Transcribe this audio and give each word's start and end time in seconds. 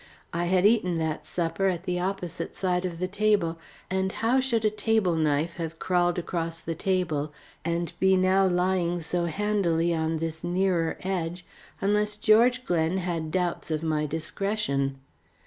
I 0.33 0.45
had 0.45 0.65
eaten 0.65 0.97
that 0.97 1.27
supper 1.27 1.67
at 1.67 1.83
the 1.83 1.99
opposite 1.99 2.55
side 2.55 2.85
of 2.85 2.97
the 2.97 3.07
table, 3.07 3.59
and 3.87 4.11
how 4.11 4.39
should 4.39 4.65
a 4.65 4.71
table 4.71 5.15
knife 5.15 5.57
have 5.57 5.77
crawled 5.77 6.17
across 6.17 6.59
the 6.59 6.73
table 6.73 7.31
and 7.63 7.93
be 7.99 8.17
now 8.17 8.47
lying 8.47 9.03
so 9.03 9.25
handily 9.25 9.93
on 9.93 10.17
this 10.17 10.43
nearer 10.43 10.97
edge 11.01 11.45
unless 11.81 12.15
George 12.15 12.63
had 12.67 13.29
doubts 13.29 13.69
of 13.69 13.83
my 13.83 14.07
discretion? 14.07 14.97